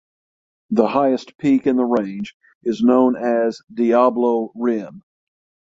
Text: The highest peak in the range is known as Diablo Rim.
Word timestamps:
The 0.71 0.87
highest 0.87 1.37
peak 1.37 1.67
in 1.67 1.75
the 1.75 1.85
range 1.85 2.35
is 2.63 2.81
known 2.81 3.15
as 3.15 3.61
Diablo 3.71 4.51
Rim. 4.55 5.03